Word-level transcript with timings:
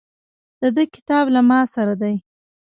د 0.61 0.63
ده 0.75 0.83
کتاب 0.95 1.25
له 1.35 1.41
ماسره 1.49 1.95
ده. 2.01 2.13